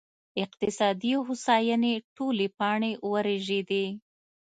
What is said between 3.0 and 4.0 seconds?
ورژېدې